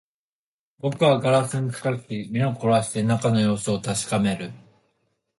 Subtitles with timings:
[0.79, 4.51] 僕はガラスに近づき、目を凝らして中の様子を確かめる